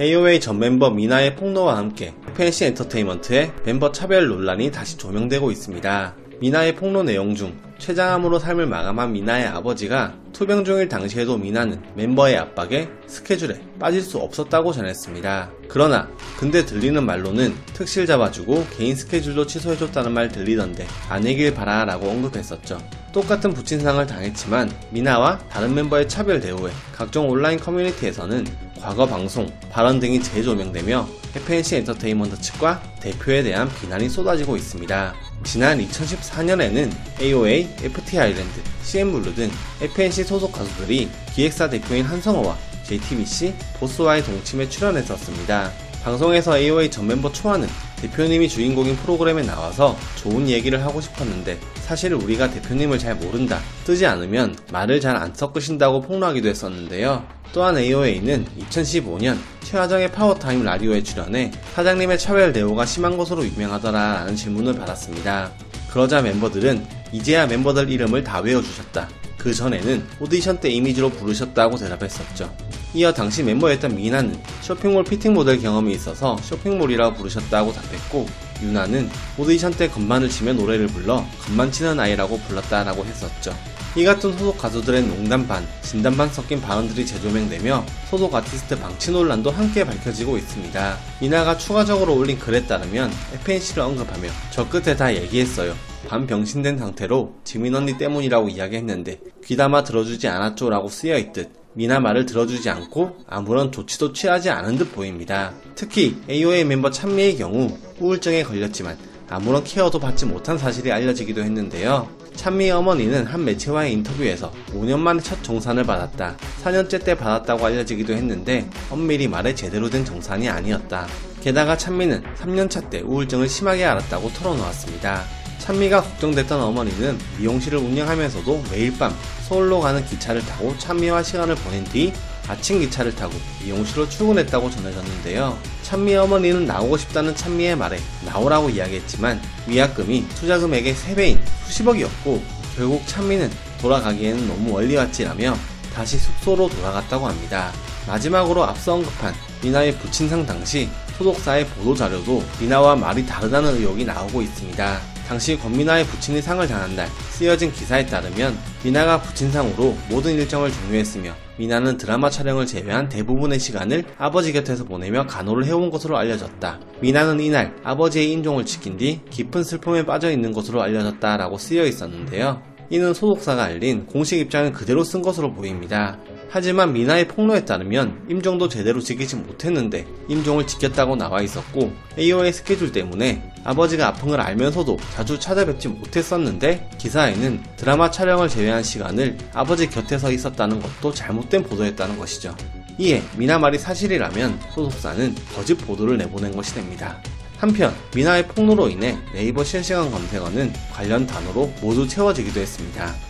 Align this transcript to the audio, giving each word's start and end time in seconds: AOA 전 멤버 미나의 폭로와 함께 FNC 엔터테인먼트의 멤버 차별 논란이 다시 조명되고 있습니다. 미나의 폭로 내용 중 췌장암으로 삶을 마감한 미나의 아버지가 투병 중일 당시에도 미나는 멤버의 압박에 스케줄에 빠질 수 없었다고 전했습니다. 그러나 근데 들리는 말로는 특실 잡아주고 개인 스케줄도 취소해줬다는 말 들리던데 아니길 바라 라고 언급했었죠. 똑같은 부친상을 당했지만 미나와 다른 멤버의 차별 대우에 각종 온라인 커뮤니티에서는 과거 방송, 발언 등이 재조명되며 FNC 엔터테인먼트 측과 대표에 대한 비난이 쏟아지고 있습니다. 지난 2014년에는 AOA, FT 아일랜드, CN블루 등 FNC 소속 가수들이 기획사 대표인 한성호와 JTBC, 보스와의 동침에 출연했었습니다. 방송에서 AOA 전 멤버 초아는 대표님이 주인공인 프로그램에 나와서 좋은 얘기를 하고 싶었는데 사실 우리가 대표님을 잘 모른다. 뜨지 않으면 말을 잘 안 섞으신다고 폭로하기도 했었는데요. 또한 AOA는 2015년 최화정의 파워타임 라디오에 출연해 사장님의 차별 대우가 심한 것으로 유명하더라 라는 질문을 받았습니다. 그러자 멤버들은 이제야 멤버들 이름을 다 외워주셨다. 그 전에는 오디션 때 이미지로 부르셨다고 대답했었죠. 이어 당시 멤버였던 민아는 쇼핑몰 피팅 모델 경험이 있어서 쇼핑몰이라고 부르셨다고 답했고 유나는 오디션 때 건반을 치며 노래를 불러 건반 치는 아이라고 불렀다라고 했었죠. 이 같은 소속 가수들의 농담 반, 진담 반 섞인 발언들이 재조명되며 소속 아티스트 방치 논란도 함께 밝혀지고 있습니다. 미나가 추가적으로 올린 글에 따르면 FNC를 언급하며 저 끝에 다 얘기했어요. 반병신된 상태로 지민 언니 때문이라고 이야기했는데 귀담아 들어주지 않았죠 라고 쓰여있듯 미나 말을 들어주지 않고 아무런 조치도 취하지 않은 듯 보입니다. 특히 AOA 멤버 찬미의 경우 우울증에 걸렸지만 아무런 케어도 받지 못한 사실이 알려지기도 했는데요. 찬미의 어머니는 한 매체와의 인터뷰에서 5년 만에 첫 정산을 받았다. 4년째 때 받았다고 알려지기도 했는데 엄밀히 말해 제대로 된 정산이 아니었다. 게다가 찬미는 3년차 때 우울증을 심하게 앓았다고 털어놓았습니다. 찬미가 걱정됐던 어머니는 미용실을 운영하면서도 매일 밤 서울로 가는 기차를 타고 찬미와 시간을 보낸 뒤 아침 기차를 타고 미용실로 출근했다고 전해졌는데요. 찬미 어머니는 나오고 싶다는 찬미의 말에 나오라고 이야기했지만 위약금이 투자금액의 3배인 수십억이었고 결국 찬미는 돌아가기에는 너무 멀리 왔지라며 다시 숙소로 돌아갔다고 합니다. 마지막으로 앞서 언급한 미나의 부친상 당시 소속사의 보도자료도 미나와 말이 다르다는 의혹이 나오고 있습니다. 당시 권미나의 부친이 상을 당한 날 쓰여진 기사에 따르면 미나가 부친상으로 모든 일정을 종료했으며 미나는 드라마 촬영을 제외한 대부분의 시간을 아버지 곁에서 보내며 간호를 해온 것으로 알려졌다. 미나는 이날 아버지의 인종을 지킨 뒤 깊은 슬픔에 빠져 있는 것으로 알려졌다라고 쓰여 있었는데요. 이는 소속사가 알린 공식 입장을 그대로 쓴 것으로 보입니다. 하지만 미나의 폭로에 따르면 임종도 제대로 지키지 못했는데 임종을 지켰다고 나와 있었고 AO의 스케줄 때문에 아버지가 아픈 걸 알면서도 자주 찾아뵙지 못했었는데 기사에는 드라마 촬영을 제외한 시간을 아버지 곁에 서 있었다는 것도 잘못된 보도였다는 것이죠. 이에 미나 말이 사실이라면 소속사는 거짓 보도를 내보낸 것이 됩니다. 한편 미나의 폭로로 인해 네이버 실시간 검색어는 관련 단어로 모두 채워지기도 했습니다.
AOA 0.00 0.40
전 0.40 0.58
멤버 0.58 0.88
미나의 0.88 1.36
폭로와 1.36 1.76
함께 1.76 2.14
FNC 2.30 2.64
엔터테인먼트의 2.64 3.52
멤버 3.66 3.92
차별 3.92 4.28
논란이 4.28 4.72
다시 4.72 4.96
조명되고 4.96 5.50
있습니다. 5.50 6.14
미나의 6.40 6.74
폭로 6.74 7.02
내용 7.02 7.34
중 7.34 7.54
췌장암으로 7.76 8.38
삶을 8.38 8.64
마감한 8.64 9.12
미나의 9.12 9.48
아버지가 9.48 10.14
투병 10.40 10.64
중일 10.64 10.88
당시에도 10.88 11.36
미나는 11.36 11.82
멤버의 11.94 12.38
압박에 12.38 12.88
스케줄에 13.06 13.60
빠질 13.78 14.00
수 14.00 14.16
없었다고 14.16 14.72
전했습니다. 14.72 15.50
그러나 15.68 16.08
근데 16.38 16.64
들리는 16.64 17.04
말로는 17.04 17.54
특실 17.74 18.06
잡아주고 18.06 18.66
개인 18.74 18.96
스케줄도 18.96 19.46
취소해줬다는 19.46 20.12
말 20.12 20.30
들리던데 20.30 20.86
아니길 21.10 21.52
바라 21.52 21.84
라고 21.84 22.08
언급했었죠. 22.08 22.78
똑같은 23.12 23.52
부친상을 23.52 24.06
당했지만 24.06 24.72
미나와 24.88 25.38
다른 25.50 25.74
멤버의 25.74 26.08
차별 26.08 26.40
대우에 26.40 26.70
각종 26.94 27.28
온라인 27.28 27.60
커뮤니티에서는 27.60 28.46
과거 28.80 29.06
방송, 29.06 29.46
발언 29.70 30.00
등이 30.00 30.22
재조명되며 30.22 31.06
FNC 31.36 31.76
엔터테인먼트 31.76 32.40
측과 32.40 32.82
대표에 33.00 33.42
대한 33.42 33.68
비난이 33.80 34.08
쏟아지고 34.08 34.56
있습니다. 34.56 35.14
지난 35.44 35.78
2014년에는 35.78 36.90
AOA, 37.20 37.68
FT 37.82 38.18
아일랜드, 38.18 38.60
CN블루 38.82 39.34
등 39.34 39.50
FNC 39.80 40.24
소속 40.30 40.52
가수들이 40.52 41.10
기획사 41.34 41.68
대표인 41.68 42.04
한성호와 42.04 42.56
JTBC, 42.84 43.52
보스와의 43.80 44.22
동침에 44.22 44.68
출연했었습니다. 44.68 45.72
방송에서 46.04 46.56
AOA 46.56 46.88
전 46.88 47.08
멤버 47.08 47.32
초아는 47.32 47.66
대표님이 47.96 48.48
주인공인 48.48 48.94
프로그램에 48.96 49.42
나와서 49.42 49.96
좋은 50.16 50.48
얘기를 50.48 50.82
하고 50.84 51.00
싶었는데 51.00 51.58
사실 51.84 52.14
우리가 52.14 52.48
대표님을 52.48 52.98
잘 53.00 53.16
모른다. 53.16 53.58
뜨지 53.84 54.06
않으면 54.06 54.56
말을 54.70 55.00
잘 55.00 55.16
안 55.16 55.34
섞으신다고 55.34 56.00
폭로하기도 56.02 56.48
했었는데요. 56.48 57.26
또한 57.52 57.76
AOA는 57.76 58.46
2015년 58.70 59.36
최화정의 59.64 60.12
파워타임 60.12 60.62
라디오에 60.62 61.02
출연해 61.02 61.50
사장님의 61.74 62.20
차별 62.20 62.52
대우가 62.52 62.86
심한 62.86 63.16
것으로 63.16 63.44
유명하더라 63.44 64.14
라는 64.14 64.36
질문을 64.36 64.74
받았습니다. 64.74 65.50
그러자 65.90 66.22
멤버들은 66.22 66.86
이제야 67.10 67.48
멤버들 67.48 67.90
이름을 67.90 68.22
다 68.22 68.38
외워주셨다. 68.38 69.19
그 69.40 69.54
전에는 69.54 70.04
오디션 70.20 70.60
때 70.60 70.68
이미지로 70.68 71.08
부르셨다고 71.08 71.78
대답했었죠. 71.78 72.54
이어 72.92 73.12
당시 73.12 73.42
멤버였던 73.42 73.96
민아는 73.96 74.38
쇼핑몰 74.60 75.02
피팅 75.04 75.32
모델 75.32 75.58
경험이 75.60 75.94
있어서 75.94 76.36
쇼핑몰이라고 76.42 77.16
부르셨다고 77.16 77.72
답했고 77.72 78.26
유나는 78.62 79.08
오디션 79.38 79.72
때 79.72 79.88
건반을 79.88 80.28
치며 80.28 80.52
노래를 80.52 80.88
불러 80.88 81.24
건반 81.42 81.72
치는 81.72 81.98
아이라고 81.98 82.38
불렀다라고 82.40 83.04
했었죠. 83.06 83.56
이 83.96 84.04
같은 84.04 84.36
소속 84.36 84.58
가수들의 84.58 85.02
농담 85.02 85.48
반, 85.48 85.66
진담 85.82 86.16
반 86.16 86.28
섞인 86.28 86.60
발언들이 86.60 87.06
재조명되며 87.06 87.84
소속 88.10 88.34
아티스트 88.34 88.78
방치 88.78 89.10
논란도 89.10 89.50
함께 89.50 89.84
밝혀지고 89.84 90.36
있습니다. 90.36 90.98
미나가 91.20 91.56
추가적으로 91.56 92.14
올린 92.14 92.38
글에 92.38 92.66
따르면 92.66 93.10
FNC를 93.34 93.82
언급하며 93.82 94.28
저 94.52 94.68
끝에 94.68 94.94
다 94.94 95.12
얘기했어요. 95.14 95.74
반병신된 96.08 96.78
상태로 96.78 97.34
지민 97.44 97.74
언니 97.74 97.96
때문이라고 97.96 98.48
이야기했는데 98.48 99.20
귀담아 99.44 99.84
들어주지 99.84 100.28
않았죠 100.28 100.70
라고 100.70 100.88
쓰여있듯 100.88 101.60
미나 101.74 102.00
말을 102.00 102.26
들어주지 102.26 102.68
않고 102.68 103.18
아무런 103.28 103.70
조치도 103.70 104.12
취하지 104.12 104.50
않은 104.50 104.76
듯 104.76 104.92
보입니다. 104.92 105.52
특히 105.76 106.16
AOA 106.28 106.64
멤버 106.64 106.90
찬미의 106.90 107.36
경우 107.36 107.76
우울증에 108.00 108.42
걸렸지만 108.42 108.98
아무런 109.28 109.62
케어도 109.62 110.00
받지 110.00 110.26
못한 110.26 110.58
사실이 110.58 110.90
알려지기도 110.90 111.42
했는데요. 111.42 112.08
찬미의 112.34 112.72
어머니는 112.72 113.26
한 113.26 113.44
매체와의 113.44 113.92
인터뷰에서 113.92 114.50
5년 114.72 114.98
만에 114.98 115.20
첫 115.20 115.42
정산을 115.44 115.84
받았다. 115.84 116.36
4년째 116.64 117.04
때 117.04 117.14
받았다고 117.14 117.64
알려지기도 117.64 118.12
했는데 118.14 118.68
엄밀히 118.90 119.28
말해 119.28 119.54
제대로 119.54 119.88
된 119.88 120.04
정산이 120.04 120.48
아니었다. 120.48 121.06
게다가 121.40 121.76
찬미는 121.76 122.22
3년차 122.38 122.90
때 122.90 123.00
우울증을 123.00 123.48
심하게 123.48 123.84
앓았다고 123.84 124.30
털어놓았습니다. 124.30 125.39
찬미가 125.70 126.02
걱정됐던 126.02 126.60
어머니는 126.60 127.16
미용실을 127.38 127.78
운영하면서도 127.78 128.64
매일 128.72 128.98
밤 128.98 129.14
서울로 129.46 129.78
가는 129.78 130.04
기차를 130.04 130.44
타고 130.44 130.76
찬미와 130.76 131.22
시간을 131.22 131.54
보낸 131.54 131.84
뒤 131.84 132.12
아침 132.48 132.80
기차를 132.80 133.14
타고 133.14 133.34
미용실로 133.62 134.08
출근했다고 134.08 134.68
전해졌는데요. 134.68 135.56
찬미 135.82 136.16
어머니는 136.16 136.66
나오고 136.66 136.96
싶다는 136.96 137.36
찬미의 137.36 137.76
말에 137.76 138.00
나오라고 138.26 138.68
이야기했지만 138.70 139.40
위약금이 139.68 140.28
투자금액의 140.30 140.92
3배인 140.92 141.38
수십억이었고 141.66 142.42
결국 142.74 143.06
찬미는 143.06 143.48
돌아가기에는 143.80 144.48
너무 144.48 144.72
멀리 144.72 144.96
왔지라며 144.96 145.56
다시 145.94 146.18
숙소로 146.18 146.68
돌아갔다고 146.68 147.28
합니다. 147.28 147.70
마지막으로 148.08 148.64
앞서 148.64 148.94
언급한 148.94 149.32
미나의 149.62 149.96
부친상 149.98 150.44
당시 150.46 150.88
소속사의 151.16 151.66
보도자료도 151.68 152.42
미나와 152.58 152.96
말이 152.96 153.24
다르다는 153.24 153.76
의혹이 153.76 154.04
나오고 154.04 154.42
있습니다. 154.42 155.19
당시 155.30 155.56
권미나의 155.56 156.06
부친이 156.06 156.42
상을 156.42 156.66
당한 156.66 156.96
날 156.96 157.06
쓰여진 157.30 157.70
기사에 157.70 158.04
따르면 158.04 158.52
미나가 158.82 159.20
부친상으로 159.20 159.94
모든 160.10 160.32
일정을 160.32 160.72
종료했으며 160.72 161.32
미나는 161.56 161.96
드라마 161.96 162.28
촬영을 162.28 162.66
제외한 162.66 163.08
대부분의 163.08 163.60
시간을 163.60 164.02
아버지 164.18 164.52
곁에서 164.52 164.82
보내며 164.82 165.26
간호를 165.26 165.66
해온 165.66 165.88
것으로 165.88 166.18
알려졌다. 166.18 166.80
미나는 167.00 167.38
이날 167.38 167.76
아버지의 167.84 168.32
인종을 168.32 168.64
지킨 168.64 168.96
뒤 168.96 169.20
깊은 169.30 169.62
슬픔에 169.62 170.04
빠져 170.04 170.32
있는 170.32 170.50
것으로 170.50 170.82
알려졌다라고 170.82 171.58
쓰여 171.58 171.84
있었는데요. 171.84 172.60
이는 172.90 173.14
소속사가 173.14 173.62
알린 173.62 174.06
공식 174.06 174.40
입장을 174.40 174.72
그대로 174.72 175.04
쓴 175.04 175.22
것으로 175.22 175.52
보입니다. 175.52 176.18
하지만 176.52 176.92
미나의 176.92 177.28
폭로에 177.28 177.64
따르면 177.64 178.26
임종도 178.28 178.68
제대로 178.68 179.00
지키지 179.00 179.36
못했는데 179.36 180.04
임종을 180.28 180.66
지켰다고 180.66 181.14
나와 181.14 181.40
있었고 181.42 181.92
AO의 182.18 182.52
스케줄 182.52 182.90
때문에 182.90 183.52
아버지가 183.62 184.08
아픈 184.08 184.30
걸 184.30 184.40
알면서도 184.40 184.98
자주 185.14 185.38
찾아뵙지 185.38 185.88
못했었는데 185.88 186.90
기사에는 186.98 187.62
드라마 187.76 188.10
촬영을 188.10 188.48
제외한 188.48 188.82
시간을 188.82 189.38
아버지 189.52 189.88
곁에 189.88 190.18
서 190.18 190.32
있었다는 190.32 190.80
것도 190.80 191.14
잘못된 191.14 191.62
보도였다는 191.62 192.18
것이죠. 192.18 192.56
이에 192.98 193.22
미나 193.36 193.58
말이 193.58 193.78
사실이라면 193.78 194.60
소속사는 194.74 195.34
거짓 195.54 195.74
보도를 195.74 196.18
내보낸 196.18 196.54
것이 196.56 196.74
됩니다. 196.74 197.22
한편 197.58 197.94
미나의 198.14 198.48
폭로로 198.48 198.88
인해 198.88 199.16
네이버 199.32 199.62
실시간 199.62 200.10
검색어는 200.10 200.72
관련 200.92 201.26
단어로 201.26 201.72
모두 201.80 202.08
채워지기도 202.08 202.58
했습니다. 202.58 203.29